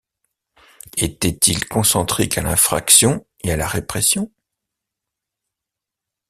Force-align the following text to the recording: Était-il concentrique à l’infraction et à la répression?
Était-il 0.97 1.63
concentrique 1.67 2.39
à 2.39 2.41
l’infraction 2.41 3.23
et 3.43 3.51
à 3.51 3.55
la 3.55 3.67
répression? 3.67 4.31